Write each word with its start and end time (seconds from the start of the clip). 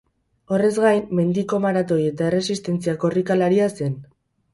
Horrez 0.55 0.69
gain, 0.85 1.01
mendiko 1.19 1.59
maratoi 1.65 1.97
eta 2.13 2.25
erresistentzia 2.31 2.97
korrikalaria 3.05 3.69
zen. 3.75 3.95